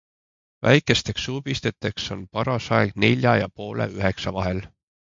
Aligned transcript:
Väikesteks 0.67 1.25
suupisteteks 1.29 2.07
on 2.17 2.21
paras 2.39 2.67
aeg 2.81 2.97
nelja 3.07 3.37
ja 3.45 3.49
poole 3.61 3.91
üheksa 4.01 4.39
vahel. 4.41 4.69